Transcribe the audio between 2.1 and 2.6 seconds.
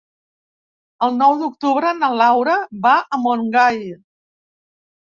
Laura